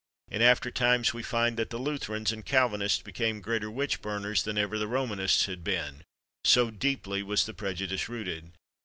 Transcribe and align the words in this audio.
In 0.31 0.41
after 0.41 0.71
times 0.71 1.13
we 1.13 1.21
also 1.21 1.29
find 1.29 1.57
that 1.57 1.69
the 1.69 1.77
Lutherans 1.77 2.31
and 2.31 2.43
Calvinists 2.43 3.03
became 3.03 3.39
greater 3.39 3.69
witch 3.69 4.01
burners 4.01 4.41
than 4.41 4.57
ever 4.57 4.79
the 4.79 4.87
Romanists 4.87 5.45
had 5.45 5.63
been, 5.63 6.01
so 6.43 6.71
deeply 6.71 7.21
was 7.21 7.45
the 7.45 7.53
prejudice 7.53 8.09
rooted. 8.09 8.51